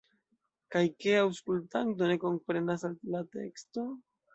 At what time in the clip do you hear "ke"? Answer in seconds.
1.05-1.13